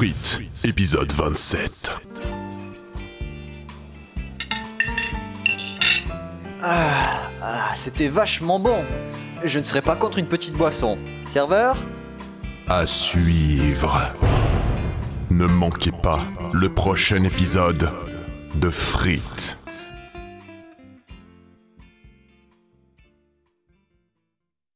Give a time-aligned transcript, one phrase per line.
[0.00, 1.92] Frites, épisode 27.
[6.62, 8.82] Ah, ah, c'était vachement bon.
[9.44, 10.96] Je ne serais pas contre une petite boisson.
[11.26, 11.76] Serveur
[12.66, 14.00] À suivre.
[15.28, 16.20] Ne manquez pas
[16.54, 17.90] le prochain épisode
[18.54, 19.59] de Frites.